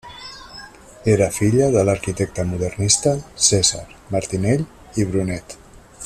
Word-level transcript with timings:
Era 1.15 1.27
filla 1.35 1.67
de 1.75 1.83
l'arquitecte 1.89 2.45
modernista 2.53 3.13
Cèsar 3.49 3.85
Martinell 4.17 4.67
i 5.03 5.07
Brunet. 5.13 5.59